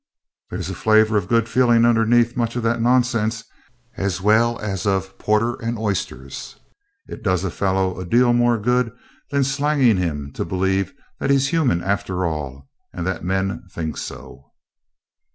[0.49, 3.43] There's a flavour of good feeling underneath much of that nonsense,
[3.97, 6.55] as well as of porter and oysters.
[7.05, 8.91] It does a fellow a deal more good
[9.29, 14.51] than slanging him to believe that he's human after all, and that men think so.'